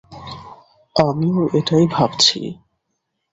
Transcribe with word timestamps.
আমিও 0.95 1.41
এটাই 1.59 1.85
ভাবছি। 1.87 2.39